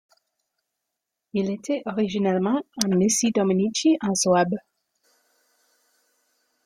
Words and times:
Il 1.33 1.51
était 1.51 1.83
originellement 1.85 2.59
un 2.83 2.95
missi 2.95 3.29
dominici 3.31 3.97
en 4.01 4.15
Souabe. 4.15 4.55